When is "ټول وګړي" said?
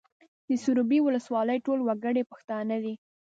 1.65-2.23